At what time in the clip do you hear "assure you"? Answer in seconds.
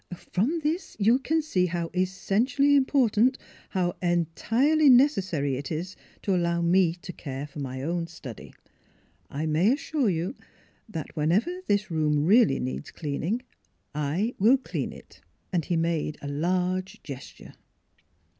9.71-10.29